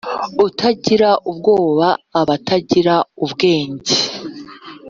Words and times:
Utagira 0.45 1.09
ubwoba 1.29 1.87
aba 2.19 2.33
atagra 2.37 2.95
ubwenge. 3.23 3.95